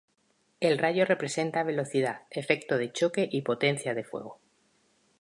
El 0.61 0.79
rayo 0.79 1.05
representa 1.05 1.61
velocidad, 1.61 2.21
efecto 2.31 2.79
de 2.79 2.91
choque 2.91 3.29
y 3.31 3.43
potencia 3.43 3.93
de 3.93 4.03
fuego. 4.03 4.39